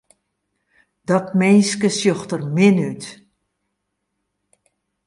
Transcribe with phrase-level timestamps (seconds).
[1.09, 3.03] Dat minske sjocht der min út.